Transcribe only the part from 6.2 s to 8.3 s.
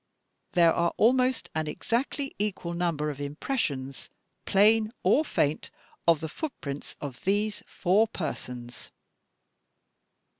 the footprints of these four